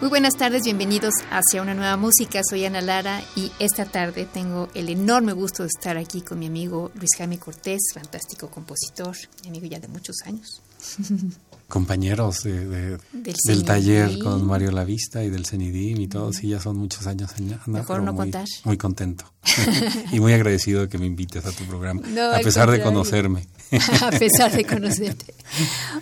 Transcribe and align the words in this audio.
Muy 0.00 0.10
buenas 0.10 0.36
tardes, 0.36 0.62
bienvenidos 0.62 1.12
hacia 1.28 1.60
una 1.60 1.74
nueva 1.74 1.96
música. 1.96 2.40
Soy 2.48 2.64
Ana 2.64 2.80
Lara 2.80 3.20
y 3.34 3.50
esta 3.58 3.84
tarde 3.84 4.28
tengo 4.32 4.68
el 4.74 4.90
enorme 4.90 5.32
gusto 5.32 5.64
de 5.64 5.70
estar 5.76 5.96
aquí 5.96 6.20
con 6.20 6.38
mi 6.38 6.46
amigo 6.46 6.92
Luis 6.94 7.10
Jaime 7.18 7.40
Cortés, 7.40 7.80
fantástico 7.92 8.48
compositor, 8.48 9.16
mi 9.42 9.48
amigo 9.48 9.66
ya 9.66 9.80
de 9.80 9.88
muchos 9.88 10.14
años. 10.24 10.62
compañeros 11.68 12.44
de, 12.44 12.96
del, 13.12 13.64
taller 13.64 14.18
con 14.20 14.46
Mario 14.46 14.70
Lavista 14.70 15.22
y 15.22 15.30
del 15.30 15.44
CENIDIM 15.44 16.00
y 16.00 16.06
todos, 16.06 16.42
y 16.42 16.48
ya 16.48 16.60
son 16.60 16.78
muchos 16.78 17.06
años. 17.06 17.30
Mejor 17.66 18.02
no 18.02 18.12
muy, 18.12 18.22
contar. 18.22 18.46
Muy 18.64 18.76
contento 18.76 19.24
y 20.12 20.20
muy 20.20 20.32
agradecido 20.32 20.82
de 20.82 20.88
que 20.88 20.98
me 20.98 21.06
invites 21.06 21.44
a 21.44 21.52
tu 21.52 21.64
programa, 21.64 22.02
a 22.34 22.38
pesar 22.38 22.70
de 22.70 22.80
conocerme. 22.82 23.46
a 24.02 24.10
pesar 24.10 24.52
de 24.52 24.64
conocerte. 24.64 25.34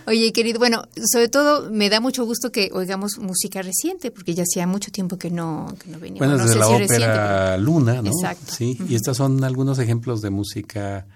Oye, 0.06 0.32
querido, 0.32 0.58
bueno, 0.58 0.84
sobre 1.10 1.28
todo 1.28 1.70
me 1.70 1.88
da 1.90 2.00
mucho 2.00 2.24
gusto 2.24 2.52
que 2.52 2.70
oigamos 2.72 3.18
música 3.18 3.62
reciente, 3.62 4.10
porque 4.10 4.34
ya 4.34 4.44
hacía 4.44 4.66
mucho 4.66 4.90
tiempo 4.90 5.18
que 5.18 5.30
no, 5.30 5.74
que 5.82 5.90
no 5.90 5.98
veníamos. 5.98 6.18
Bueno, 6.18 6.42
desde 6.42 6.58
la 6.58 6.68
ópera 6.68 7.56
Luna, 7.58 8.02
¿no? 8.02 8.10
Exacto. 8.10 8.52
Sí, 8.52 8.78
y 8.88 8.94
estos 8.94 9.16
son 9.16 9.42
algunos 9.44 9.78
ejemplos 9.78 10.22
de 10.22 10.30
música 10.30 11.06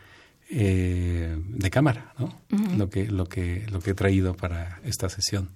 eh, 0.51 1.37
de 1.39 1.71
cámara, 1.71 2.15
¿no? 2.19 2.41
Lo 2.77 2.91
que 2.91 3.07
lo 3.07 3.27
que 3.27 3.67
lo 3.71 3.81
que 3.81 3.91
he 3.91 3.95
traído 3.95 4.35
para 4.35 4.81
esta 4.85 5.09
sesión. 5.09 5.51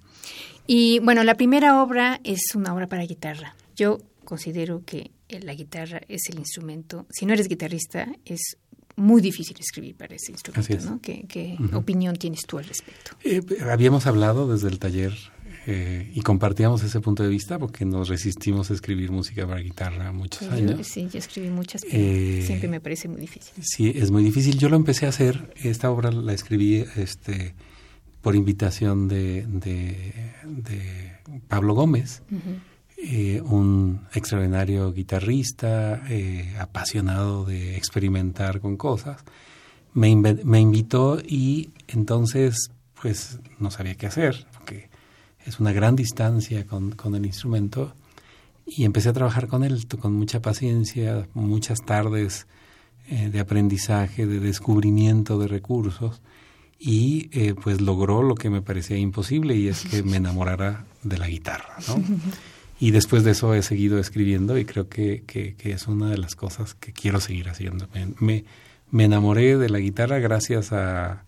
Y 0.67 0.99
bueno, 0.99 1.23
la 1.23 1.35
primera 1.35 1.83
obra 1.83 2.19
es 2.23 2.55
una 2.55 2.73
obra 2.73 2.87
para 2.87 3.03
guitarra. 3.03 3.55
Yo 3.75 3.99
considero 4.23 4.83
que 4.85 5.11
la 5.29 5.53
guitarra 5.53 6.01
es 6.07 6.29
el 6.29 6.39
instrumento. 6.39 7.05
Si 7.09 7.25
no 7.25 7.33
eres 7.33 7.47
guitarrista, 7.47 8.07
es 8.25 8.57
muy 8.95 9.21
difícil 9.21 9.57
escribir 9.59 9.95
para 9.95 10.15
ese 10.15 10.31
instrumento, 10.31 10.89
¿no? 10.89 11.01
¿Qué, 11.01 11.57
opinión 11.73 12.15
tienes 12.15 12.41
tú 12.47 12.57
al 12.57 12.65
respecto? 12.65 13.11
Eh, 13.23 13.41
habíamos 13.69 14.07
hablado 14.07 14.51
desde 14.51 14.69
el 14.69 14.79
taller 14.79 15.13
eh, 15.67 16.11
y 16.13 16.21
compartíamos 16.21 16.83
ese 16.83 17.01
punto 17.01 17.23
de 17.23 17.29
vista 17.29 17.57
porque 17.57 17.85
nos 17.85 18.07
resistimos 18.07 18.69
a 18.69 18.73
escribir 18.73 19.11
música 19.11 19.47
para 19.47 19.59
guitarra 19.59 20.11
muchos 20.11 20.43
años. 20.43 20.85
sí, 20.87 21.07
yo 21.11 21.19
escribí 21.19 21.49
muchas, 21.49 21.83
pero 21.83 21.97
eh, 21.97 22.43
siempre 22.45 22.69
me 22.69 22.79
parece 22.79 23.07
muy 23.07 23.19
difícil. 23.19 23.53
Sí, 23.61 23.91
es 23.95 24.11
muy 24.11 24.23
difícil. 24.23 24.57
Yo 24.57 24.69
lo 24.69 24.75
empecé 24.75 25.07
a 25.07 25.09
hacer, 25.09 25.53
esta 25.55 25.89
obra 25.89 26.11
la 26.11 26.33
escribí 26.33 26.85
este, 26.95 27.55
por 28.21 28.35
invitación 28.35 29.07
de, 29.07 29.45
de, 29.47 31.13
Pablo 31.47 31.73
Gómez, 31.73 32.21
eh, 32.97 33.41
un 33.41 34.07
extraordinario 34.13 34.91
guitarrista, 34.93 36.03
apasionado 36.59 37.45
de 37.45 37.77
experimentar 37.77 38.59
con 38.61 38.77
cosas. 38.77 39.23
Me, 39.93 40.09
invitó 40.09 41.19
y 41.25 41.69
entonces 41.87 42.71
pues 43.01 43.39
no 43.59 43.71
sabía 43.71 43.95
qué 43.95 44.07
hacer, 44.07 44.47
porque 44.53 44.89
es 45.45 45.59
una 45.59 45.71
gran 45.71 45.95
distancia 45.95 46.65
con, 46.65 46.91
con, 46.91 47.15
el 47.15 47.25
instrumento 47.25 47.93
y 48.65 48.83
empecé 48.83 49.09
a 49.09 49.13
trabajar 49.13 49.47
con 49.47 49.63
él 49.63 49.85
con 49.99 50.13
mucha 50.13 50.41
paciencia, 50.41 51.27
muchas 51.33 51.81
tardes 51.85 52.47
eh, 53.07 53.29
de 53.29 53.39
aprendizaje, 53.39 54.25
de 54.25 54.39
descubrimiento 54.39 55.37
de 55.37 55.47
recursos 55.47 56.23
y 56.79 57.29
eh, 57.33 57.53
pues 57.53 57.79
logró 57.79 58.23
lo 58.23 58.33
que 58.33 58.49
me 58.49 58.63
parecía 58.63 58.97
imposible 58.97 59.55
y 59.55 59.67
es 59.67 59.83
que 59.85 60.01
me 60.01 60.17
enamorara 60.17 60.85
de 61.03 61.19
la 61.19 61.27
guitarra. 61.27 61.75
Y 62.85 62.91
después 62.91 63.23
de 63.23 63.31
eso 63.31 63.55
he 63.55 63.63
seguido 63.63 63.97
escribiendo 63.97 64.59
y 64.59 64.63
creo 64.63 64.87
que, 64.87 65.23
que, 65.25 65.55
es 65.63 65.87
una 65.87 66.11
de 66.11 66.19
las 66.19 66.35
cosas 66.35 66.75
que 66.75 66.93
quiero 66.93 67.19
seguir 67.19 67.49
haciendo. 67.49 67.87
Me, 68.19 68.45
me 68.91 69.05
enamoré 69.05 69.57
de 69.57 69.69
la 69.69 69.79
guitarra 69.79 70.19
gracias 70.19 70.71
a, 70.71 71.25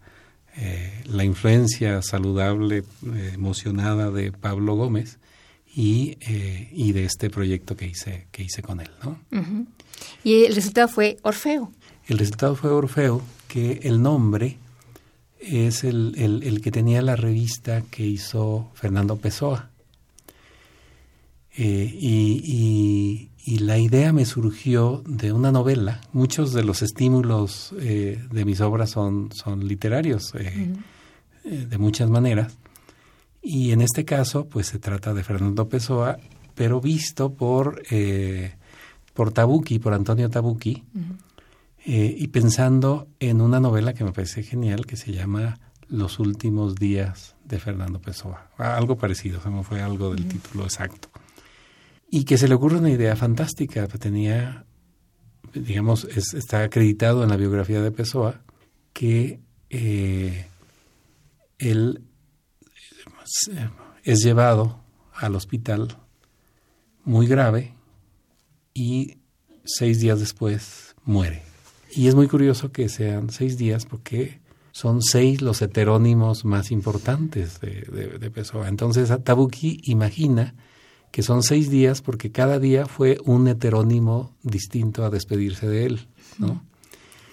eh, 0.55 1.01
la 1.05 1.23
influencia 1.23 2.03
saludable, 2.03 2.83
eh, 3.07 3.31
emocionada 3.33 4.11
de 4.11 4.31
Pablo 4.31 4.75
Gómez 4.75 5.17
y, 5.73 6.19
eh, 6.21 6.69
y, 6.71 6.91
de 6.91 7.05
este 7.05 7.31
proyecto 7.31 7.75
que 7.75 7.87
hice, 7.87 8.27
que 8.31 8.43
hice 8.43 8.61
con 8.61 8.79
él. 8.79 8.91
¿no? 9.03 9.17
Y 10.23 10.43
el 10.43 10.53
resultado 10.53 10.87
fue 10.87 11.17
Orfeo. 11.23 11.71
El 12.05 12.19
resultado 12.19 12.55
fue 12.55 12.69
Orfeo, 12.69 13.23
que 13.47 13.79
el 13.81 14.03
nombre 14.03 14.59
es 15.39 15.83
el, 15.83 16.13
el, 16.19 16.43
el 16.43 16.61
que 16.61 16.69
tenía 16.69 17.01
la 17.01 17.15
revista 17.15 17.81
que 17.89 18.05
hizo 18.05 18.69
Fernando 18.75 19.17
Pessoa. 19.17 19.71
Y, 21.57 23.31
y 23.47 23.59
la 23.59 23.77
idea 23.77 24.11
me 24.11 24.25
surgió 24.25 25.01
de 25.07 25.31
una 25.31 25.53
novela. 25.53 26.01
Muchos 26.11 26.51
de 26.51 26.65
los 26.65 26.81
estímulos 26.81 27.73
eh, 27.79 28.21
de 28.29 28.43
mis 28.43 28.59
obras 28.59 28.89
son, 28.89 29.29
son 29.31 29.65
literarios, 29.65 30.35
eh, 30.35 30.73
eh, 31.45 31.65
de 31.69 31.77
muchas 31.77 32.09
maneras. 32.09 32.57
Y 33.41 33.71
en 33.71 33.79
este 33.79 34.03
caso, 34.03 34.49
pues 34.49 34.67
se 34.67 34.79
trata 34.79 35.13
de 35.13 35.23
Fernando 35.23 35.69
Pessoa, 35.69 36.17
pero 36.55 36.81
visto 36.81 37.35
por, 37.35 37.81
por 39.13 39.31
Tabucchi, 39.31 39.79
por 39.79 39.93
Antonio 39.93 40.29
Tabucchi, 40.29 40.83
y 41.85 42.27
pensando 42.27 43.07
en 43.21 43.39
una 43.39 43.61
novela 43.61 43.93
que 43.93 44.03
me 44.03 44.11
parece 44.11 44.43
genial, 44.43 44.85
que 44.85 44.97
se 44.97 45.13
llama 45.13 45.57
Los 45.87 46.19
últimos 46.19 46.75
días 46.75 47.37
de 47.45 47.59
Fernando 47.59 48.01
Pessoa. 48.01 48.49
Algo 48.57 48.97
parecido, 48.97 49.39
se 49.39 49.49
me 49.49 49.63
fue 49.63 49.81
algo 49.81 50.13
del 50.13 50.27
título 50.27 50.65
exacto 50.65 51.07
y 52.09 52.23
que 52.23 52.37
se 52.37 52.47
le 52.47 52.55
ocurre 52.55 52.77
una 52.77 52.89
idea 52.89 53.15
fantástica. 53.15 53.87
Tenía, 53.87 54.65
digamos, 55.53 56.05
está 56.05 56.63
acreditado 56.63 57.23
en 57.23 57.29
la 57.29 57.37
biografía 57.37 57.81
de 57.81 57.91
Pessoa 57.91 58.41
que 58.93 59.41
eh, 59.69 60.47
él 61.59 62.01
es 64.03 64.23
llevado 64.23 64.79
al 65.13 65.35
hospital 65.35 65.97
muy 67.03 67.27
grave 67.27 67.73
y 68.73 69.17
seis 69.65 69.99
días 69.99 70.19
después 70.19 70.95
muere. 71.03 71.43
Y 71.93 72.07
es 72.07 72.15
muy 72.15 72.27
curioso 72.27 72.71
que 72.71 72.89
sean 72.89 73.29
seis 73.29 73.57
días 73.57 73.85
porque 73.85 74.39
son 74.71 75.01
seis 75.01 75.41
los 75.41 75.61
heterónimos 75.61 76.45
más 76.45 76.71
importantes 76.71 77.59
de, 77.59 78.17
de 78.19 78.31
Pessoa. 78.31 78.67
Entonces 78.67 79.11
Tabuki 79.23 79.81
imagina 79.83 80.55
que 81.17 81.23
son 81.23 81.41
seis 81.41 81.71
días 81.71 82.03
porque 82.03 82.31
cada 82.31 82.59
día 82.59 82.85
fue 82.85 83.17
un 83.25 83.47
heterónimo 83.47 84.35
distinto 84.43 85.03
a 85.03 85.09
despedirse 85.09 85.67
de 85.67 85.87
él, 85.87 86.07
¿no? 86.37 86.63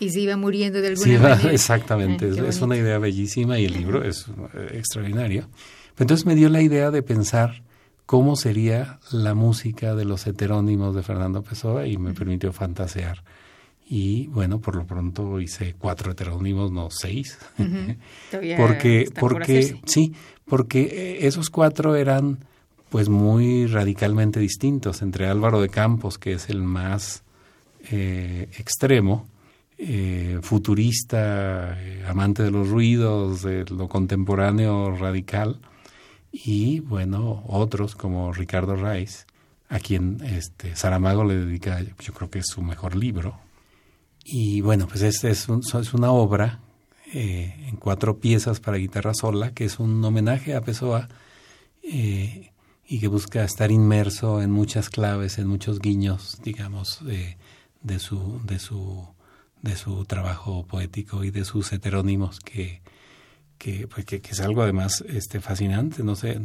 Y 0.00 0.08
se 0.08 0.20
iba 0.20 0.38
muriendo 0.38 0.80
de 0.80 0.88
alguna 0.88 1.18
manera. 1.18 1.52
Exactamente, 1.52 2.30
es, 2.48 2.62
una 2.62 2.78
idea 2.78 2.98
bellísima 2.98 3.58
y 3.58 3.66
el 3.66 3.74
libro 3.74 4.02
es 4.02 4.24
eh, 4.54 4.78
extraordinario. 4.78 5.50
Entonces 5.98 6.24
me 6.24 6.34
dio 6.34 6.48
la 6.48 6.62
idea 6.62 6.90
de 6.90 7.02
pensar 7.02 7.62
cómo 8.06 8.36
sería 8.36 9.00
la 9.12 9.34
música 9.34 9.94
de 9.94 10.06
los 10.06 10.26
heterónimos 10.26 10.94
de 10.94 11.02
Fernando 11.02 11.42
Pessoa 11.42 11.86
y 11.86 11.98
me 11.98 12.14
permitió 12.14 12.54
fantasear. 12.54 13.22
Y 13.86 14.28
bueno, 14.28 14.62
por 14.62 14.76
lo 14.76 14.86
pronto 14.86 15.42
hice 15.42 15.74
cuatro 15.78 16.12
heterónimos, 16.12 16.72
no 16.72 16.88
seis. 16.90 17.36
porque, 18.56 19.10
porque, 19.20 19.78
sí, 19.84 20.14
porque 20.46 20.80
eh, 20.84 21.26
esos 21.26 21.50
cuatro 21.50 21.96
eran 21.96 22.38
pues 22.94 23.08
muy 23.08 23.66
radicalmente 23.66 24.38
distintos 24.38 25.02
entre 25.02 25.26
Álvaro 25.26 25.60
de 25.60 25.68
Campos, 25.68 26.16
que 26.16 26.34
es 26.34 26.48
el 26.48 26.62
más 26.62 27.24
eh, 27.90 28.48
extremo, 28.56 29.26
eh, 29.78 30.38
futurista, 30.42 31.76
eh, 31.76 32.04
amante 32.06 32.44
de 32.44 32.52
los 32.52 32.68
ruidos, 32.68 33.42
de 33.42 33.64
lo 33.64 33.88
contemporáneo 33.88 34.94
radical, 34.96 35.58
y 36.30 36.78
bueno, 36.78 37.42
otros 37.48 37.96
como 37.96 38.32
Ricardo 38.32 38.76
Reis, 38.76 39.26
a 39.68 39.80
quien 39.80 40.22
este 40.22 40.76
Saramago 40.76 41.24
le 41.24 41.34
dedica, 41.34 41.80
yo 41.98 42.12
creo 42.12 42.30
que 42.30 42.38
es 42.38 42.46
su 42.46 42.62
mejor 42.62 42.94
libro. 42.94 43.40
Y 44.24 44.60
bueno, 44.60 44.86
pues 44.86 45.02
es, 45.02 45.24
es, 45.24 45.48
es 45.48 45.94
una 45.94 46.12
obra 46.12 46.60
en 47.12 47.74
cuatro 47.74 48.20
piezas 48.20 48.60
para 48.60 48.76
guitarra 48.76 49.14
sola, 49.14 49.52
que 49.52 49.64
es 49.64 49.80
un 49.80 50.04
homenaje 50.04 50.54
a 50.54 50.60
Pessoa, 50.60 51.08
y 52.86 53.00
que 53.00 53.08
busca 53.08 53.44
estar 53.44 53.70
inmerso 53.70 54.42
en 54.42 54.50
muchas 54.50 54.90
claves, 54.90 55.38
en 55.38 55.46
muchos 55.46 55.80
guiños, 55.80 56.38
digamos, 56.42 57.04
de, 57.04 57.36
de, 57.82 57.98
su, 57.98 58.40
de, 58.44 58.58
su, 58.58 59.06
de 59.62 59.76
su 59.76 60.04
trabajo 60.04 60.66
poético 60.66 61.24
y 61.24 61.30
de 61.30 61.44
sus 61.44 61.72
heterónimos 61.72 62.40
que, 62.40 62.82
que, 63.58 63.88
pues, 63.88 64.04
que, 64.04 64.20
es 64.22 64.40
algo 64.40 64.62
además 64.62 65.02
este, 65.08 65.40
fascinante. 65.40 66.02
No 66.02 66.14
sé, 66.14 66.38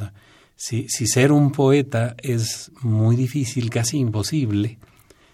Si, 0.56 0.88
si 0.88 1.08
ser 1.08 1.32
un 1.32 1.52
poeta 1.52 2.16
es 2.18 2.72
muy 2.82 3.16
difícil, 3.16 3.70
casi 3.70 3.98
imposible, 3.98 4.80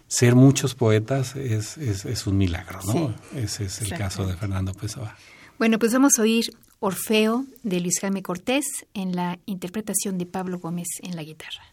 ser 0.08 0.36
muchos 0.36 0.76
poetas 0.76 1.36
es, 1.36 1.78
es, 1.78 2.06
es 2.06 2.28
un 2.28 2.38
milagro, 2.38 2.80
¿no? 2.86 3.16
Ese 3.36 3.66
es 3.66 3.82
el 3.82 3.90
caso 3.98 4.26
de 4.26 4.36
Fernando 4.36 4.74
Pessoa. 4.74 5.16
Bueno, 5.58 5.80
pues 5.80 5.94
vamos 5.94 6.20
a 6.20 6.24
oír 6.24 6.52
Orfeo 6.86 7.46
de 7.64 7.80
Luis 7.80 8.00
Jaime 8.00 8.22
Cortés 8.22 8.86
en 8.94 9.16
la 9.16 9.40
interpretación 9.48 10.20
de 10.20 10.28
Pablo 10.28 10.60
Gómez 10.60 10.86
en 11.02 11.16
la 11.16 11.24
guitarra. 11.24 11.64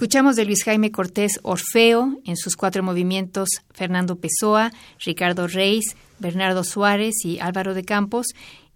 Escuchamos 0.00 0.34
de 0.34 0.46
Luis 0.46 0.64
Jaime 0.64 0.90
Cortés 0.90 1.40
Orfeo 1.42 2.22
en 2.24 2.38
sus 2.38 2.56
cuatro 2.56 2.82
movimientos 2.82 3.50
Fernando 3.74 4.16
Pessoa, 4.16 4.72
Ricardo 5.04 5.46
Reis, 5.46 5.94
Bernardo 6.18 6.64
Suárez 6.64 7.16
y 7.22 7.38
Álvaro 7.38 7.74
de 7.74 7.84
Campos 7.84 8.28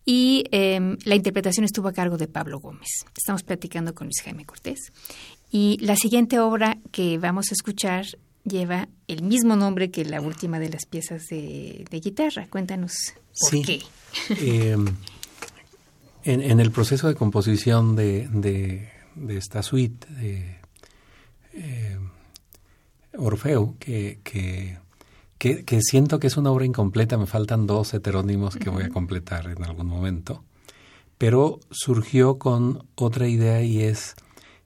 y 0.04 0.44
em, 0.50 0.98
la 1.06 1.14
interpretación 1.14 1.64
estuvo 1.64 1.88
a 1.88 1.94
cargo 1.94 2.18
de 2.18 2.28
Pablo 2.28 2.60
Gómez. 2.60 3.06
Estamos 3.16 3.42
platicando 3.42 3.94
con 3.94 4.08
Luis 4.08 4.20
Jaime 4.22 4.44
Cortés. 4.44 4.92
Y 5.50 5.78
la 5.80 5.96
siguiente 5.96 6.40
obra 6.40 6.76
que 6.92 7.16
vamos 7.16 7.46
a 7.50 7.54
escuchar 7.54 8.04
lleva 8.44 8.90
el 9.08 9.22
mismo 9.22 9.56
nombre 9.56 9.90
que 9.90 10.04
la 10.04 10.20
última 10.20 10.58
de 10.58 10.68
las 10.68 10.84
piezas 10.84 11.28
de, 11.28 11.86
guitarra. 11.90 12.48
Cuéntanos 12.50 13.14
por 13.40 13.62
qué. 13.62 13.80
Em, 14.28 14.88
en, 16.24 16.60
el 16.60 16.70
proceso 16.70 17.08
de 17.08 17.14
composición 17.14 17.96
de, 17.96 18.28
de, 18.30 19.38
esta 19.38 19.62
suite 19.62 20.06
de 20.20 20.63
em, 21.54 22.10
Orfeo, 23.16 23.76
que, 23.78 24.18
que, 24.24 24.78
que, 25.38 25.80
siento 25.82 26.18
que 26.18 26.26
es 26.26 26.36
una 26.36 26.50
obra 26.50 26.64
incompleta, 26.64 27.16
me 27.16 27.26
faltan 27.26 27.66
dos 27.66 27.94
heterónimos 27.94 28.56
que 28.56 28.70
voy 28.70 28.84
a 28.84 28.88
completar 28.88 29.46
en 29.46 29.62
algún 29.62 29.86
momento, 29.86 30.44
pero 31.18 31.60
surgió 31.70 32.38
con 32.38 32.86
otra 32.96 33.28
idea 33.28 33.62
y 33.62 33.82
es 33.82 34.16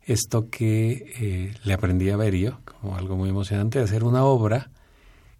esto 0.02 0.48
que 0.48 1.14
eh, 1.20 1.54
le 1.64 1.72
aprendí 1.74 2.08
a 2.10 2.16
Berio, 2.16 2.60
como 2.64 2.96
algo 2.96 3.16
muy 3.16 3.28
emocionante, 3.28 3.78
de 3.78 3.84
hacer 3.84 4.04
una 4.04 4.24
obra 4.24 4.70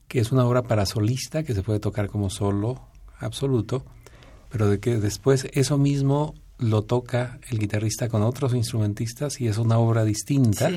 que 0.08 0.20
es 0.20 0.32
una 0.32 0.46
obra 0.46 0.62
para 0.62 0.86
solista, 0.86 1.42
que 1.42 1.54
se 1.54 1.62
puede 1.62 1.80
tocar 1.80 2.08
como 2.08 2.30
solo 2.30 2.80
absoluto, 3.18 3.84
pero 4.50 4.68
de 4.68 4.80
que 4.80 4.96
después 4.96 5.46
eso 5.52 5.78
mismo 5.78 6.34
lo 6.58 6.82
toca 6.82 7.38
el 7.50 7.58
guitarrista 7.58 8.08
con 8.08 8.22
otros 8.22 8.54
instrumentistas 8.54 9.40
y 9.40 9.48
es 9.48 9.58
una 9.58 9.78
obra 9.78 10.04
distinta, 10.04 10.70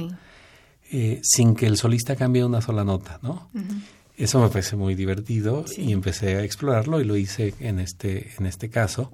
eh, 0.92 1.20
sin 1.24 1.56
que 1.56 1.68
el 1.68 1.78
solista 1.78 2.16
cambie 2.16 2.44
una 2.44 2.62
sola 2.62 2.84
nota, 2.84 3.20
¿no? 3.22 3.50
Eso 4.18 4.42
me 4.42 4.50
parece 4.50 4.76
muy 4.76 4.94
divertido 4.94 5.66
y 5.78 5.94
empecé 5.94 6.36
a 6.36 6.44
explorarlo 6.44 7.02
y 7.02 7.06
lo 7.06 7.16
hice 7.16 7.54
en 7.60 7.80
este, 7.80 8.32
en 8.38 8.46
este 8.46 8.70
caso. 8.70 9.12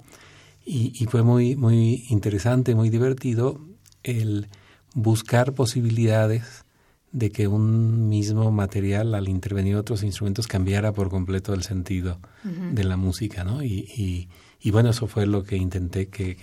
Y, 0.64 0.92
y 0.94 1.06
fue 1.06 1.22
muy, 1.22 1.56
muy 1.56 2.04
interesante, 2.10 2.74
muy 2.74 2.90
divertido 2.90 3.60
el 4.02 4.48
buscar 4.94 5.54
posibilidades 5.54 6.64
de 7.12 7.30
que 7.30 7.48
un 7.48 8.08
mismo 8.08 8.50
material 8.50 9.14
al 9.14 9.28
intervenir 9.28 9.76
otros 9.76 10.02
instrumentos 10.02 10.46
cambiara 10.46 10.92
por 10.92 11.08
completo 11.08 11.54
el 11.54 11.62
sentido 11.62 12.18
de 12.44 12.84
la 12.84 12.96
música, 12.96 13.44
¿no? 13.44 13.62
Y, 13.62 14.28
y, 14.60 14.70
bueno, 14.70 14.90
eso 14.90 15.06
fue 15.06 15.26
lo 15.26 15.42
que 15.42 15.56
intenté 15.56 16.08
que, 16.08 16.36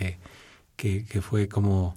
que, 0.76 1.06
que, 1.06 1.21
fue 1.21 1.48
como 1.48 1.95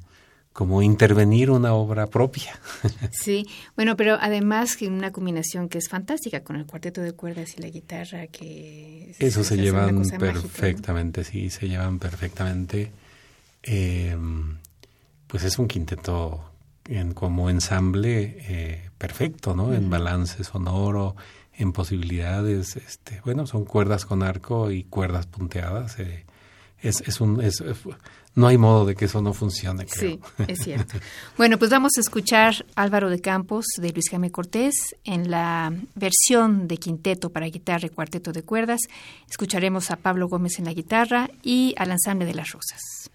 como 0.58 0.82
intervenir 0.82 1.52
una 1.52 1.72
obra 1.74 2.08
propia. 2.08 2.58
Sí, 3.12 3.46
bueno, 3.76 3.96
pero 3.96 4.18
además 4.20 4.76
que 4.76 4.88
una 4.88 5.12
combinación 5.12 5.68
que 5.68 5.78
es 5.78 5.88
fantástica 5.88 6.42
con 6.42 6.56
el 6.56 6.66
cuarteto 6.66 7.00
de 7.00 7.12
cuerdas 7.12 7.54
y 7.56 7.62
la 7.62 7.68
guitarra 7.68 8.26
que... 8.26 9.14
Eso 9.20 9.44
se, 9.44 9.56
llevan 9.56 10.02
perfectamente, 10.02 11.22
sí, 11.22 11.48
se 11.50 11.68
llevan 11.68 12.00
perfectamente. 12.00 12.90
Eh, 13.62 14.16
pues 15.28 15.44
es 15.44 15.60
un 15.60 15.68
quinteto 15.68 16.50
en, 16.86 17.14
como 17.14 17.50
ensamble 17.50 18.38
eh, 18.40 18.90
perfecto, 18.98 19.54
¿no? 19.54 19.72
En 19.72 19.88
balance 19.88 20.42
sonoro, 20.42 21.14
en 21.56 21.72
posibilidades, 21.72 22.74
este, 22.74 23.20
bueno, 23.24 23.46
son 23.46 23.64
cuerdas 23.64 24.04
con 24.04 24.24
arco 24.24 24.72
y 24.72 24.82
cuerdas 24.82 25.26
punteadas. 25.26 26.00
Eh, 26.00 26.26
es, 26.80 27.00
es 27.02 27.20
un, 27.20 27.40
es, 27.40 27.62
no 28.38 28.46
hay 28.46 28.56
modo 28.56 28.86
de 28.86 28.94
que 28.94 29.06
eso 29.06 29.20
no 29.20 29.34
funcione, 29.34 29.84
creo. 29.84 30.12
Sí, 30.12 30.20
es 30.46 30.58
cierto. 30.62 30.98
bueno, 31.36 31.58
pues 31.58 31.72
vamos 31.72 31.92
a 31.98 32.00
escuchar 32.00 32.64
Álvaro 32.76 33.10
de 33.10 33.20
Campos 33.20 33.66
de 33.78 33.92
Luis 33.92 34.08
Jaime 34.10 34.30
Cortés 34.30 34.74
en 35.02 35.28
la 35.28 35.72
versión 35.96 36.68
de 36.68 36.76
quinteto 36.76 37.30
para 37.30 37.46
guitarra 37.46 37.86
y 37.86 37.90
cuarteto 37.90 38.30
de 38.30 38.44
cuerdas. 38.44 38.82
Escucharemos 39.28 39.90
a 39.90 39.96
Pablo 39.96 40.28
Gómez 40.28 40.60
en 40.60 40.66
la 40.66 40.72
guitarra 40.72 41.28
y 41.42 41.74
al 41.78 41.90
ensamble 41.90 42.26
de 42.26 42.34
las 42.34 42.52
rosas. 42.52 43.10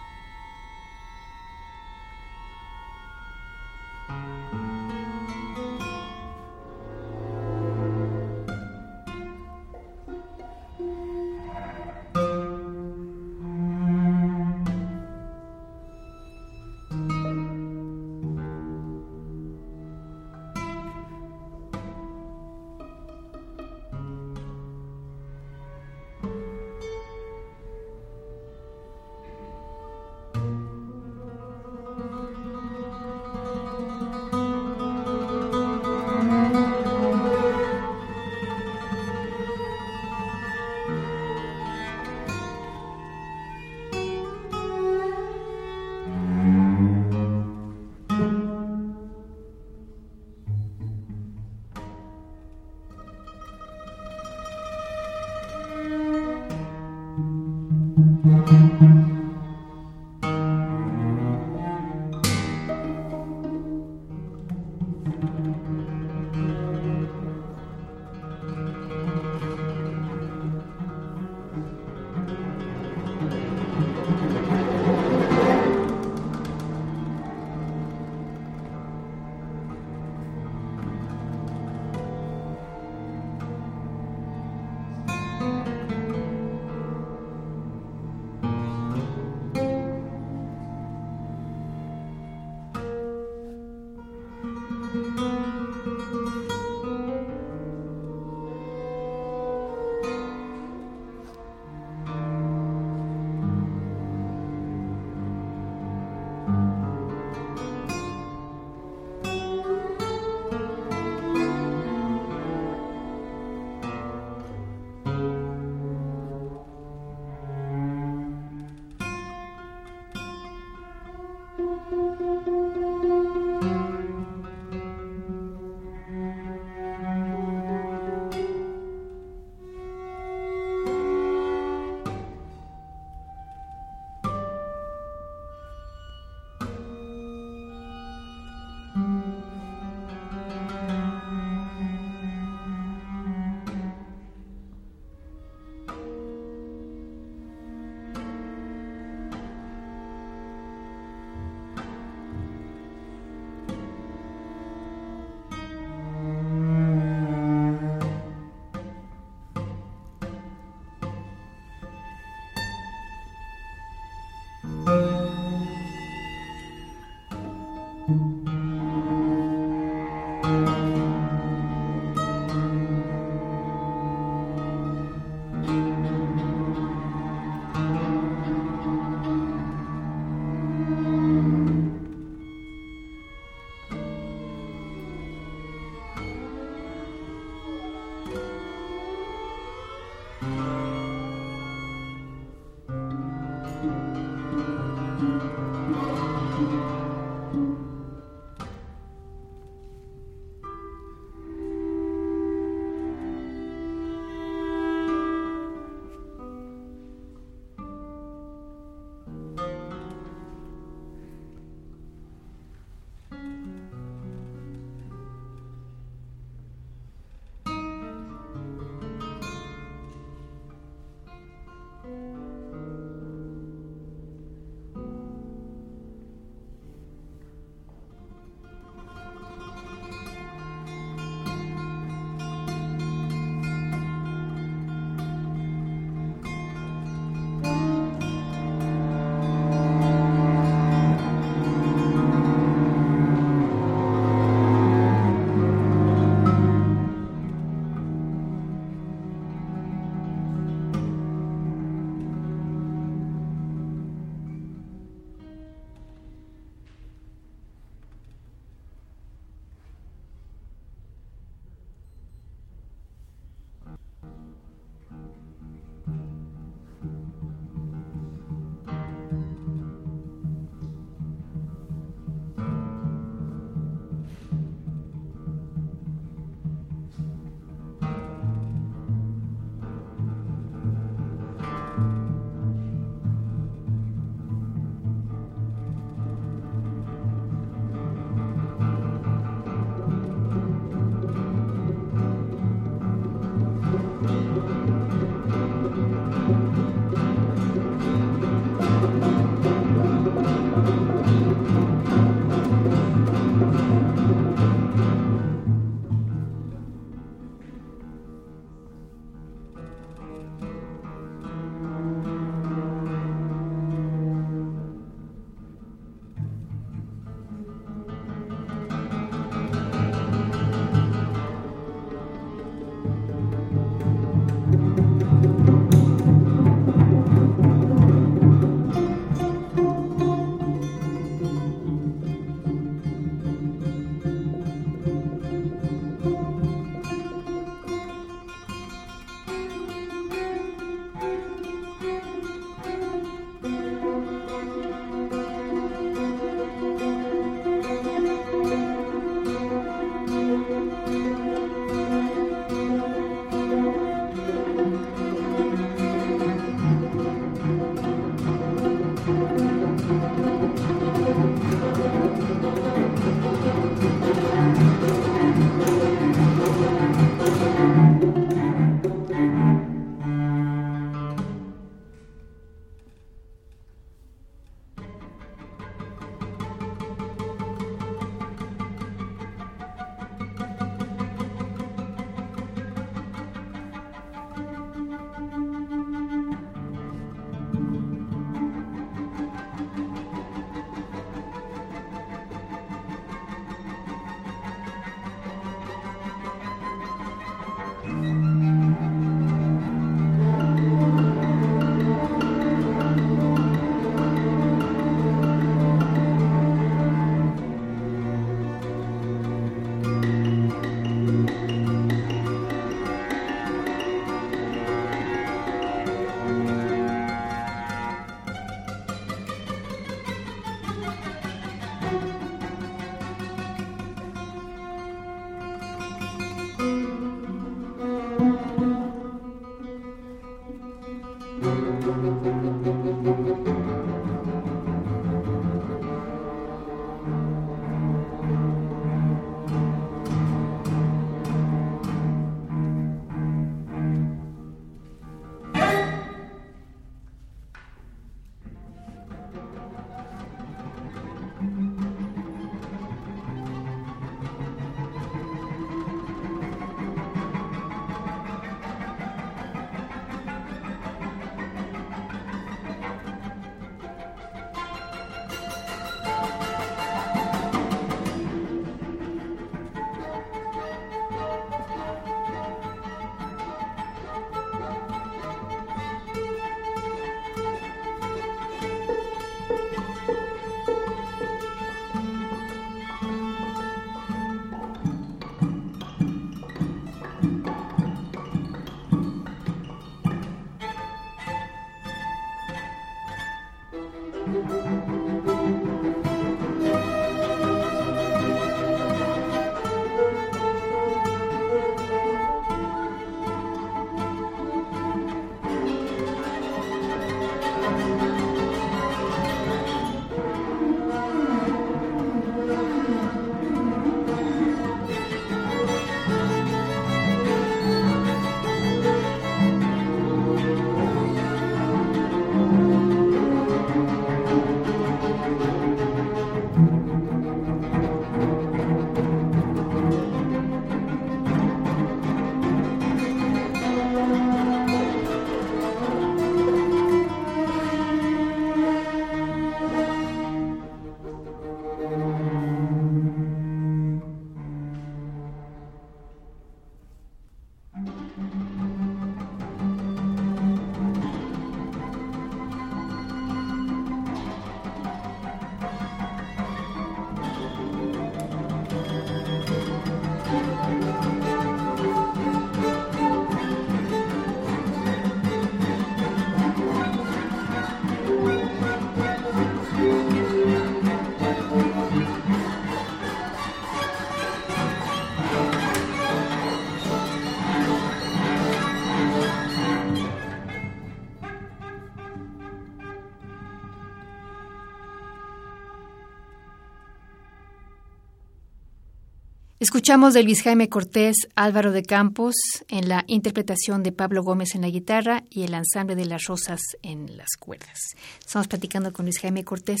Escuchamos 589.86 590.34
de 590.34 590.42
Luis 590.42 590.62
Jaime 590.62 590.88
Cortés, 590.88 591.36
Álvaro 591.54 591.92
de 591.92 592.02
Campos 592.02 592.56
en 592.88 593.08
la 593.08 593.22
interpretación 593.28 594.02
de 594.02 594.10
Pablo 594.10 594.42
Gómez 594.42 594.74
en 594.74 594.80
la 594.80 594.88
guitarra 594.88 595.44
y 595.48 595.62
el 595.62 595.74
ensamble 595.74 596.16
de 596.16 596.24
las 596.24 596.46
rosas 596.46 596.80
en 597.04 597.36
las 597.36 597.50
cuerdas. 597.56 597.96
Estamos 598.44 598.66
platicando 598.66 599.12
con 599.12 599.26
Luis 599.26 599.38
Jaime 599.38 599.62
Cortés. 599.62 600.00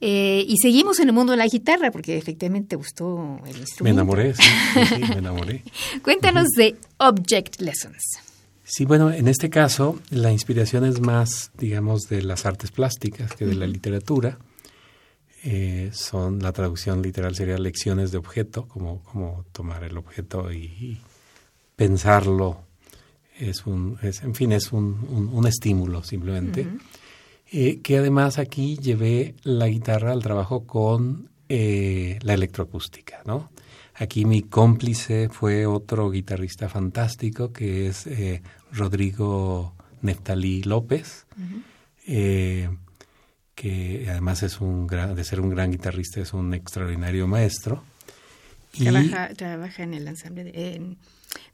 Eh, 0.00 0.46
y 0.48 0.56
seguimos 0.56 1.00
en 1.00 1.08
el 1.08 1.14
mundo 1.14 1.32
de 1.32 1.36
la 1.36 1.46
guitarra 1.46 1.90
porque 1.90 2.16
efectivamente 2.16 2.70
te 2.70 2.76
gustó 2.76 3.38
el 3.44 3.58
instrumento. 3.58 3.82
Me 3.82 3.90
enamoré, 3.90 4.32
sí, 4.34 4.42
me 5.00 5.14
enamoré. 5.18 5.64
Cuéntanos 6.02 6.48
de 6.56 6.76
Object 6.96 7.60
Lessons. 7.60 8.02
Sí, 8.64 8.86
bueno, 8.86 9.12
en 9.12 9.28
este 9.28 9.50
caso 9.50 10.00
la 10.08 10.32
inspiración 10.32 10.86
es 10.86 10.98
más, 10.98 11.50
digamos, 11.58 12.08
de 12.08 12.22
las 12.22 12.46
artes 12.46 12.70
plásticas 12.70 13.34
que 13.34 13.44
de 13.44 13.54
la 13.54 13.66
literatura 13.66 14.38
eh, 15.42 15.90
son 15.94 16.42
la 16.42 16.52
traducción 16.52 17.00
literal 17.00 17.34
sería 17.34 17.56
lecciones 17.56 18.12
de 18.12 18.18
objeto, 18.18 18.68
como, 18.68 19.02
como 19.04 19.46
tomar 19.52 19.84
el 19.84 19.96
objeto 19.96 20.52
y, 20.52 20.98
pensarlo. 21.76 22.64
Es 23.38 23.64
un, 23.64 23.96
es, 24.02 24.22
en 24.22 24.34
fin, 24.34 24.52
es 24.52 24.70
un, 24.70 25.30
un, 25.32 25.46
estímulo 25.46 26.02
simplemente. 26.02 26.66
Eh, 27.50 27.80
que 27.80 27.96
además 27.96 28.38
aquí 28.38 28.76
llevé 28.76 29.34
la 29.44 29.66
guitarra 29.66 30.12
al 30.12 30.22
trabajo 30.22 30.66
con 30.66 31.30
eh, 31.48 32.18
la 32.20 32.34
electroacústica, 32.34 33.22
¿no? 33.24 33.50
Aquí 33.94 34.26
mi 34.26 34.42
cómplice 34.42 35.30
fue 35.30 35.64
otro 35.64 36.10
guitarrista 36.10 36.68
fantástico 36.68 37.50
que 37.52 37.86
es 37.86 38.08
Rodrigo 38.72 39.74
Neftalí 40.02 40.62
López 40.62 41.26
que 43.60 44.06
además 44.08 44.42
es 44.42 44.62
un 44.62 44.86
gran, 44.86 45.14
de 45.14 45.22
ser 45.22 45.38
un 45.38 45.50
gran 45.50 45.70
guitarrista, 45.70 46.18
es 46.18 46.32
un 46.32 46.54
extraordinario 46.54 47.26
maestro. 47.26 47.84
Trabaja, 48.72 49.34
trabaja 49.34 49.82
en 49.82 49.92
el 49.92 50.08
ensamble, 50.08 50.44
de, 50.44 50.96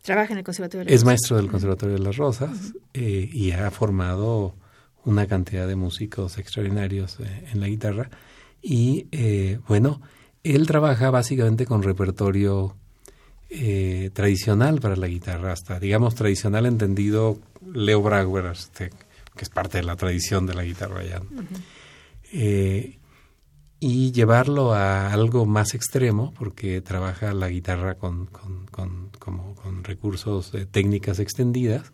trabaja 0.02 0.32
en 0.32 0.38
el 0.38 0.44
Conservatorio 0.44 0.84
de 0.84 0.90
las 0.92 1.00
Es 1.00 1.04
maestro 1.04 1.36
del 1.36 1.48
Conservatorio 1.48 1.96
de 1.96 2.04
las 2.04 2.16
Rosas 2.16 2.74
eh, 2.94 3.28
y 3.32 3.50
ha 3.50 3.68
formado 3.72 4.54
una 5.04 5.26
cantidad 5.26 5.66
de 5.66 5.74
músicos 5.74 6.38
extraordinarios 6.38 7.18
eh, 7.18 7.48
en 7.52 7.58
la 7.58 7.66
guitarra. 7.66 8.08
Y 8.62 9.08
eh, 9.10 9.58
bueno, 9.66 10.00
él 10.44 10.68
trabaja 10.68 11.10
básicamente 11.10 11.66
con 11.66 11.82
repertorio 11.82 12.76
tradicional 14.12 14.80
para 14.80 14.94
la 14.96 15.08
guitarra, 15.08 15.52
hasta 15.52 15.80
digamos 15.80 16.14
tradicional 16.14 16.66
entendido 16.66 17.38
Leo 17.72 18.02
Brauer, 18.02 18.46
este, 18.46 18.90
que 18.90 19.42
es 19.42 19.48
parte 19.48 19.78
de 19.78 19.84
la 19.84 19.96
tradición 19.96 20.46
de 20.46 20.54
la 20.54 20.62
guitarra 20.62 21.02
ya. 21.04 21.20
Eh, 22.32 22.98
y 23.78 24.12
llevarlo 24.12 24.72
a 24.72 25.12
algo 25.12 25.44
más 25.44 25.74
extremo, 25.74 26.32
porque 26.38 26.80
trabaja 26.80 27.34
la 27.34 27.48
guitarra 27.48 27.96
con, 27.96 28.26
con, 28.26 28.66
con, 28.66 29.10
como, 29.18 29.54
con 29.54 29.84
recursos 29.84 30.50
de 30.50 30.64
técnicas 30.64 31.18
extendidas, 31.18 31.92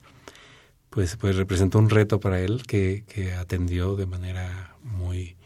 pues, 0.90 1.16
pues 1.16 1.36
representó 1.36 1.78
un 1.78 1.90
reto 1.90 2.20
para 2.20 2.40
él 2.40 2.62
que, 2.66 3.04
que 3.08 3.32
atendió 3.32 3.96
de 3.96 4.06
manera 4.06 4.76
muy, 4.82 5.36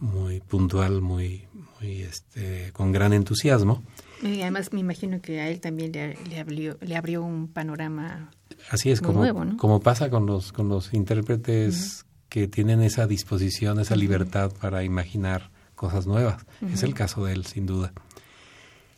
muy 0.00 0.40
puntual, 0.40 1.02
muy, 1.02 1.46
muy 1.78 2.02
este, 2.02 2.72
con 2.72 2.92
gran 2.92 3.12
entusiasmo. 3.12 3.82
Y 4.22 4.40
además 4.40 4.72
me 4.72 4.80
imagino 4.80 5.20
que 5.20 5.40
a 5.40 5.50
él 5.50 5.60
también 5.60 5.92
le, 5.92 6.16
le, 6.28 6.40
abrió, 6.40 6.78
le 6.80 6.96
abrió 6.96 7.22
un 7.22 7.48
panorama 7.48 8.30
Así 8.70 8.90
es, 8.90 9.00
como, 9.00 9.20
nuevo, 9.20 9.44
como 9.58 9.80
pasa 9.80 10.08
con 10.08 10.26
los, 10.26 10.52
con 10.52 10.68
los 10.68 10.92
intérpretes 10.94 12.05
que 12.28 12.48
tienen 12.48 12.82
esa 12.82 13.06
disposición, 13.06 13.80
esa 13.80 13.96
libertad 13.96 14.52
para 14.60 14.84
imaginar 14.84 15.50
cosas 15.74 16.06
nuevas. 16.06 16.44
Es 16.72 16.82
el 16.82 16.94
caso 16.94 17.24
de 17.24 17.34
él, 17.34 17.46
sin 17.46 17.66
duda. 17.66 17.92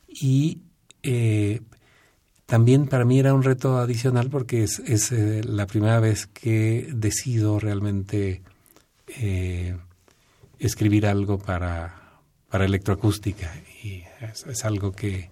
Y 0.08 0.62
eh, 1.02 1.60
también 2.46 2.86
para 2.86 3.04
mí 3.04 3.18
era 3.18 3.34
un 3.34 3.42
reto 3.42 3.78
adicional 3.78 4.30
porque 4.30 4.62
es, 4.62 4.78
es 4.80 5.12
eh, 5.12 5.42
la 5.44 5.66
primera 5.66 6.00
vez 6.00 6.26
que 6.26 6.88
decido 6.92 7.60
realmente 7.60 8.42
eh, 9.08 9.76
escribir 10.58 11.06
algo 11.06 11.38
para, 11.38 12.20
para 12.48 12.64
electroacústica. 12.64 13.52
Y 13.82 14.04
es, 14.46 14.64
algo 14.64 14.92
que 14.92 15.30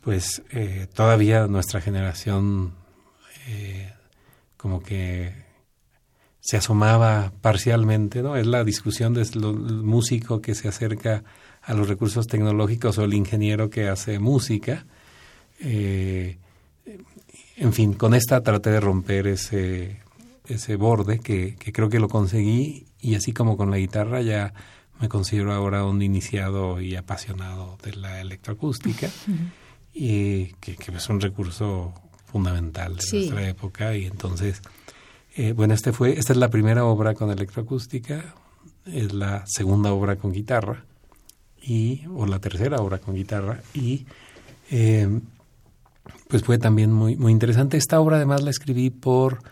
pues 0.00 0.42
todavía 0.94 1.46
nuestra 1.46 1.80
generación 1.80 2.74
como 4.62 4.80
que 4.80 5.34
se 6.40 6.56
asomaba 6.56 7.32
parcialmente, 7.40 8.22
¿no? 8.22 8.36
Es 8.36 8.46
la 8.46 8.62
discusión 8.62 9.12
del 9.12 9.28
músico 9.40 10.40
que 10.40 10.54
se 10.54 10.68
acerca 10.68 11.24
a 11.62 11.74
los 11.74 11.88
recursos 11.88 12.28
tecnológicos 12.28 12.96
o 12.96 13.02
el 13.02 13.14
ingeniero 13.14 13.70
que 13.70 13.88
hace 13.88 14.20
música. 14.20 14.86
Eh, 15.58 16.38
en 17.56 17.72
fin, 17.72 17.94
con 17.94 18.14
esta 18.14 18.40
traté 18.40 18.70
de 18.70 18.78
romper 18.78 19.26
ese, 19.26 20.00
ese 20.46 20.76
borde 20.76 21.18
que, 21.18 21.56
creo 21.72 21.88
que 21.88 21.98
lo 21.98 22.08
conseguí 22.08 22.86
y 23.00 23.16
así 23.16 23.32
como 23.32 23.56
con 23.56 23.72
la 23.72 23.78
guitarra 23.78 24.22
ya 24.22 24.54
me 25.00 25.08
considero 25.08 25.52
ahora 25.52 25.84
un 25.84 26.02
iniciado 26.02 26.80
y 26.80 26.94
apasionado 26.94 27.78
de 27.82 27.96
la 27.96 28.20
electroacústica 28.20 29.10
y 29.92 30.52
que, 30.60 30.76
que, 30.76 30.92
es 30.92 31.08
un 31.08 31.20
recurso 31.20 31.92
fundamental 32.32 32.96
de 32.96 33.18
nuestra 33.18 33.48
época 33.48 33.96
y 33.96 34.06
entonces, 34.06 34.62
eh, 35.36 35.52
bueno, 35.52 35.74
este 35.74 35.92
fue, 35.92 36.18
esta 36.18 36.32
es 36.32 36.38
la 36.38 36.48
primera 36.48 36.84
obra 36.86 37.14
con 37.14 37.30
electroacústica, 37.30 38.34
es 38.86 39.12
la 39.12 39.44
segunda 39.46 39.92
obra 39.92 40.16
con 40.16 40.32
guitarra 40.32 40.84
y 41.62 42.06
o 42.14 42.26
la 42.26 42.38
tercera 42.40 42.78
obra 42.78 42.98
con 42.98 43.14
guitarra 43.14 43.62
y 43.74 44.06
eh, 44.70 45.20
pues 46.28 46.42
fue 46.42 46.58
también 46.58 46.92
muy 46.92 47.16
muy 47.16 47.30
interesante. 47.30 47.76
Esta 47.76 48.00
obra 48.00 48.16
además 48.16 48.42
la 48.42 48.50
escribí 48.50 48.90
por 48.90 49.42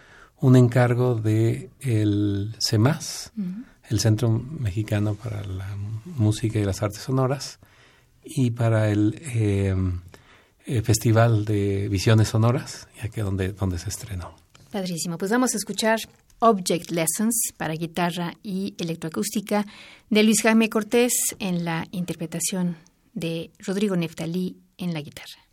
un 0.41 0.57
encargo 0.57 1.15
de 1.15 1.69
el 1.81 2.57
CEMAS, 2.59 3.33
el 3.89 4.01
Centro 4.01 4.31
Mexicano 4.31 5.15
para 5.15 5.45
la 5.45 5.77
Música 6.17 6.59
y 6.59 6.65
las 6.65 6.83
Artes 6.83 7.03
Sonoras, 7.03 7.61
y 8.25 8.53
para 8.53 8.91
el 8.91 9.21
eh, 9.35 9.75
eh, 10.71 10.83
Festival 10.83 11.45
de 11.45 11.89
Visiones 11.89 12.29
Sonoras, 12.29 12.89
ya 13.03 13.09
que 13.09 13.23
donde, 13.23 13.53
donde 13.53 13.79
se 13.79 13.89
estrenó. 13.89 14.37
Padrísimo. 14.71 15.19
Pues 15.19 15.31
vamos 15.31 15.53
a 15.55 15.57
escuchar 15.57 15.99
Object 16.39 16.91
Lessons 16.91 17.53
para 17.57 17.75
guitarra 17.75 18.35
y 18.43 18.75
electroacústica 18.79 19.67
de 20.09 20.23
Luis 20.23 20.43
Jaime 20.43 20.71
Cortés 20.71 21.13
en 21.41 21.65
la 21.65 21.87
interpretación 21.91 22.77
de 23.15 23.51
Rodrigo 23.59 23.97
Neftalí 23.97 24.57
en 24.79 24.95
la 24.95 25.01
guitarra. 25.01 25.50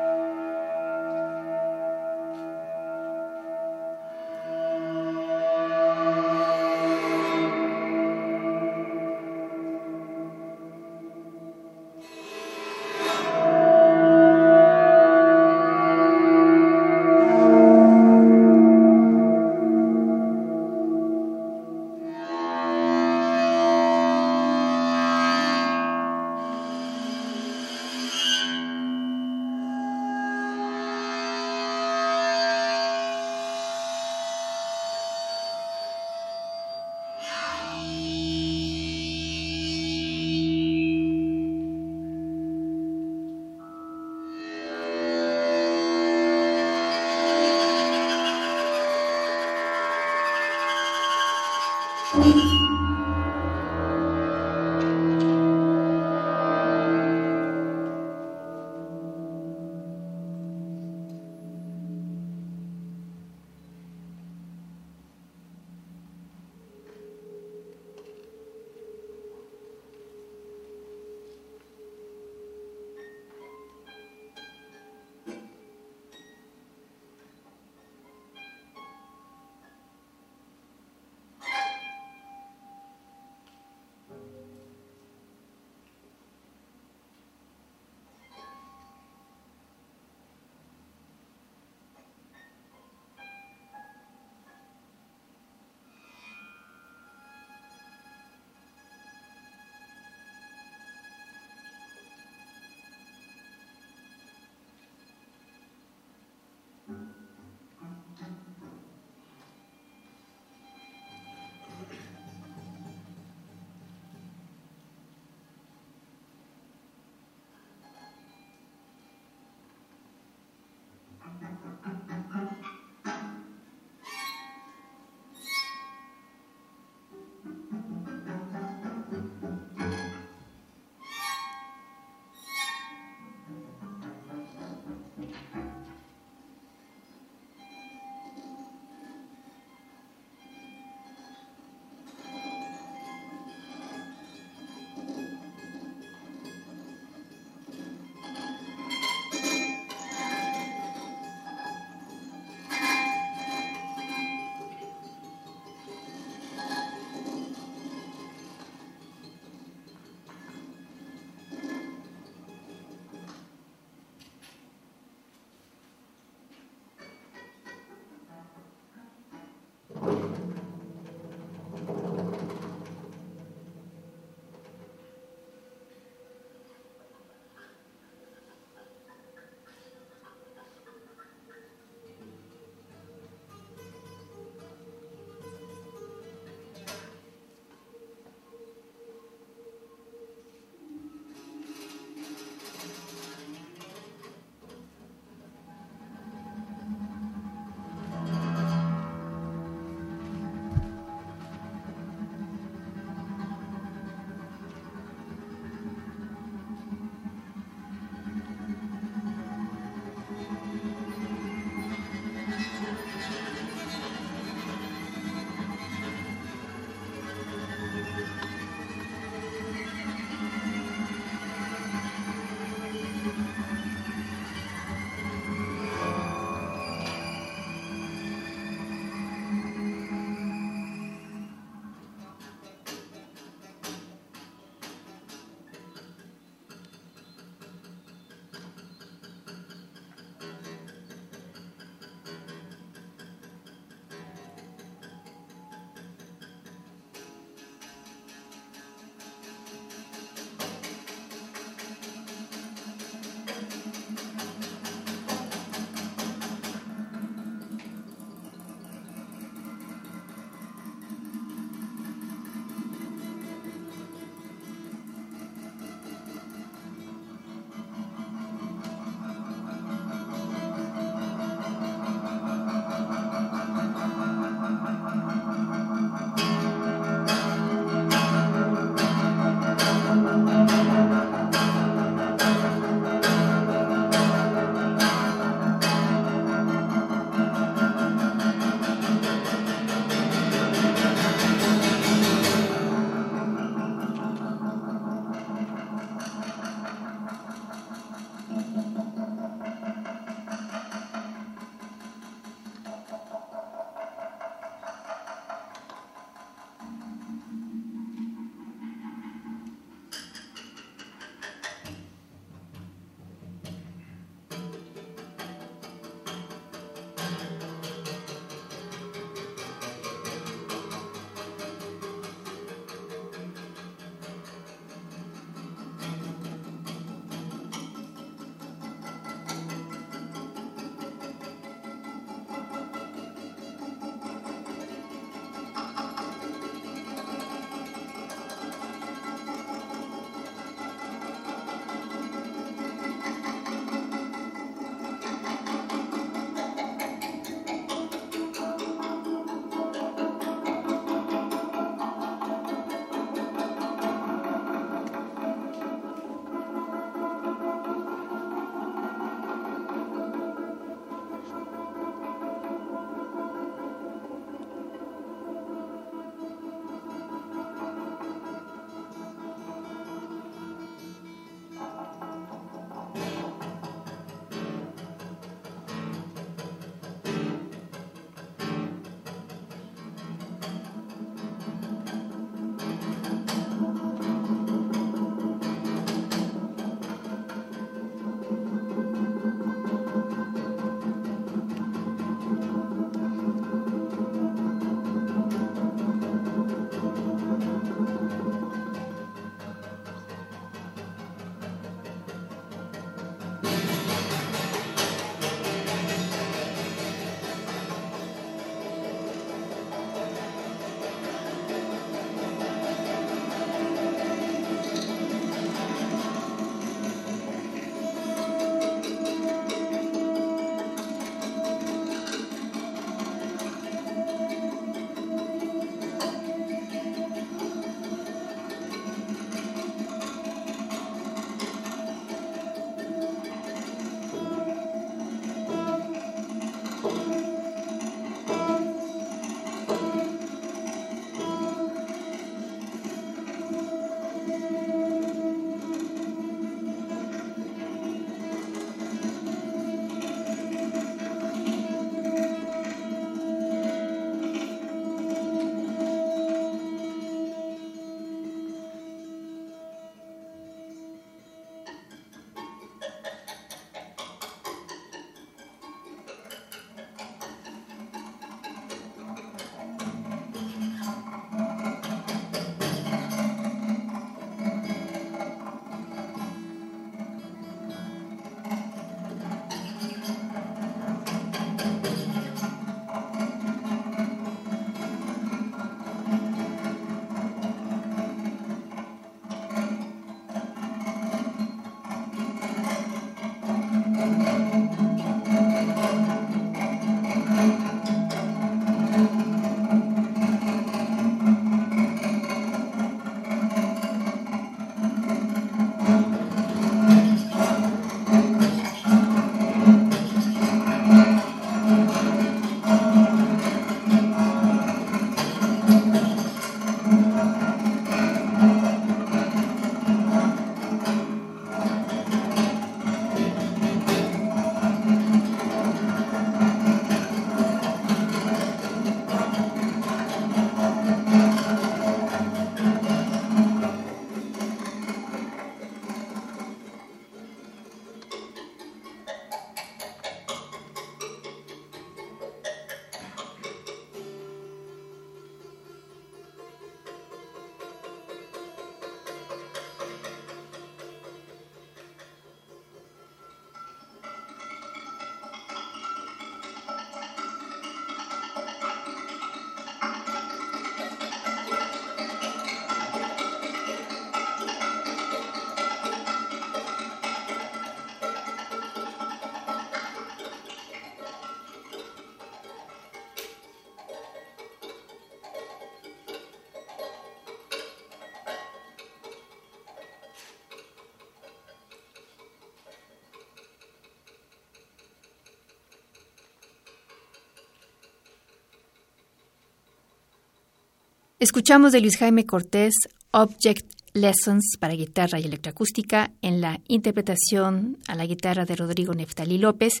Escuchamos 591.44 591.92
de 591.92 592.00
Luis 592.00 592.16
Jaime 592.16 592.46
Cortés 592.46 592.94
Object 593.30 593.84
Lessons 594.14 594.78
para 594.80 594.94
guitarra 594.94 595.38
y 595.38 595.44
electroacústica 595.44 596.32
en 596.40 596.62
la 596.62 596.80
interpretación 596.88 597.98
a 598.08 598.14
la 598.14 598.24
guitarra 598.24 598.64
de 598.64 598.74
Rodrigo 598.74 599.12
Neftalí 599.12 599.58
López. 599.58 600.00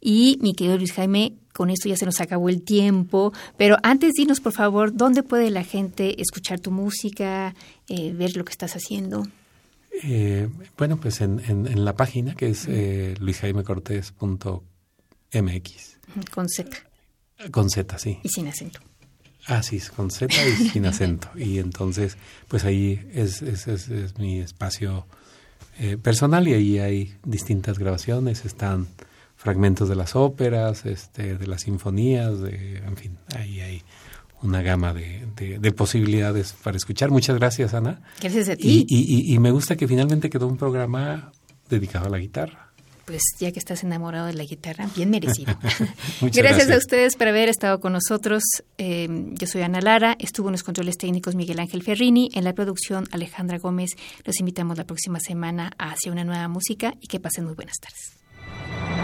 Y 0.00 0.38
mi 0.40 0.54
querido 0.54 0.78
Luis 0.78 0.92
Jaime, 0.92 1.34
con 1.52 1.70
esto 1.70 1.88
ya 1.88 1.96
se 1.96 2.04
nos 2.04 2.20
acabó 2.20 2.48
el 2.48 2.62
tiempo, 2.62 3.32
pero 3.56 3.76
antes 3.82 4.12
dinos 4.12 4.38
por 4.38 4.52
favor, 4.52 4.94
¿dónde 4.94 5.24
puede 5.24 5.50
la 5.50 5.64
gente 5.64 6.22
escuchar 6.22 6.60
tu 6.60 6.70
música, 6.70 7.56
eh, 7.88 8.12
ver 8.12 8.36
lo 8.36 8.44
que 8.44 8.52
estás 8.52 8.76
haciendo? 8.76 9.26
Eh, 10.00 10.48
bueno, 10.78 10.96
pues 10.98 11.22
en, 11.22 11.84
la 11.84 11.96
página 11.96 12.36
que 12.36 12.50
es 12.50 12.66
eh, 12.68 13.16
luisjaimecortés.mx. 13.18 15.98
Con 16.30 16.48
Z. 16.48 16.70
Con 17.50 17.68
Z, 17.68 17.98
sí. 17.98 18.20
Y 18.22 18.28
sin 18.28 18.46
acento. 18.46 18.78
Ah, 19.46 19.62
sí, 19.62 19.80
con 19.94 20.10
Z 20.10 20.34
y 20.46 20.68
sin 20.70 20.86
acento. 20.86 21.28
Y 21.36 21.58
entonces, 21.58 22.16
pues 22.48 22.64
ahí 22.64 23.06
es, 23.12 23.42
es, 23.42 23.66
es, 23.66 24.18
mi 24.18 24.40
espacio 24.40 25.06
eh, 25.78 25.96
personal 25.96 26.46
y 26.48 26.54
ahí 26.54 26.78
hay 26.78 27.14
distintas 27.24 27.78
grabaciones, 27.78 28.44
están 28.44 28.86
fragmentos 29.36 29.88
de 29.88 29.96
las 29.96 30.16
óperas, 30.16 30.86
este, 30.86 31.36
de 31.36 31.46
las 31.46 31.62
sinfonías, 31.62 32.40
de, 32.40 32.78
en 32.78 32.96
fin, 32.96 33.18
ahí 33.36 33.60
hay 33.60 33.82
una 34.40 34.62
gama 34.62 34.94
de, 34.94 35.26
de, 35.36 35.72
posibilidades 35.72 36.52
para 36.52 36.76
escuchar. 36.76 37.10
Muchas 37.10 37.36
gracias, 37.36 37.74
Ana. 37.74 38.02
Gracias 38.20 38.48
a 38.50 38.56
ti. 38.56 38.86
y, 38.88 39.34
y 39.34 39.38
me 39.38 39.50
gusta 39.50 39.76
que 39.76 39.88
finalmente 39.88 40.30
quedó 40.30 40.46
un 40.46 40.56
programa 40.56 41.32
dedicado 41.68 42.06
a 42.06 42.10
la 42.10 42.18
guitarra 42.18 42.63
pues 43.06 43.22
ya 43.38 43.50
que 43.52 43.58
estás 43.58 43.82
enamorado 43.82 44.26
de 44.26 44.34
la 44.34 44.44
guitarra, 44.44 44.88
bien 44.94 45.10
merecido. 45.10 45.56
gracias, 46.20 46.70
a 46.70 46.76
ustedes 46.76 47.16
por 47.16 47.28
haber 47.28 47.48
estado 47.48 47.80
con 47.80 47.92
nosotros. 47.92 48.42
Eh, 48.78 49.08
yo 49.32 49.46
soy 49.46 49.62
Ana 49.62 49.80
Lara, 49.80 50.16
estuvo 50.18 50.48
en 50.48 50.52
los 50.52 50.62
controles 50.62 50.96
técnicos 50.98 51.34
Miguel 51.34 51.60
Ángel 51.60 51.82
Ferrini, 51.82 52.30
en 52.34 52.44
la 52.44 52.52
producción 52.52 53.06
Alejandra 53.10 53.58
Gómez. 53.58 53.90
Los 54.24 54.40
invitamos 54.40 54.76
la 54.76 54.84
próxima 54.84 55.20
semana 55.20 55.72
a 55.78 55.94
hacia 55.94 56.12
una 56.12 56.24
nueva 56.24 56.48
música 56.48 56.94
y 57.00 57.06
que 57.06 57.20
pasen 57.20 57.44
muy 57.44 57.54
buenas 57.54 57.78
tardes. 57.78 59.03